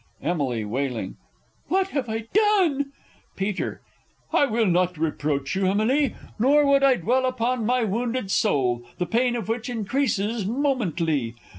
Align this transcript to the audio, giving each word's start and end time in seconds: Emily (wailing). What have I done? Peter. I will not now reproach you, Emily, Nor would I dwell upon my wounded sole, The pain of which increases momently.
Emily 0.23 0.65
(wailing). 0.65 1.17
What 1.67 1.89
have 1.89 2.09
I 2.09 2.25
done? 2.33 2.91
Peter. 3.35 3.81
I 4.33 4.47
will 4.47 4.65
not 4.65 4.97
now 4.97 5.03
reproach 5.03 5.53
you, 5.55 5.67
Emily, 5.67 6.15
Nor 6.39 6.65
would 6.65 6.81
I 6.81 6.95
dwell 6.95 7.27
upon 7.27 7.67
my 7.67 7.83
wounded 7.83 8.31
sole, 8.31 8.81
The 8.97 9.05
pain 9.05 9.35
of 9.35 9.47
which 9.47 9.69
increases 9.69 10.43
momently. 10.43 11.35